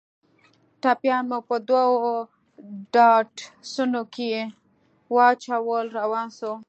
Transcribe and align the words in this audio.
ټپيان 0.81 1.23
مو 1.29 1.39
په 1.49 1.55
دوو 1.67 2.13
ډاټسنو 2.93 4.01
کښې 4.13 4.33
واچول 5.15 5.85
روان 5.99 6.27
سو. 6.37 6.51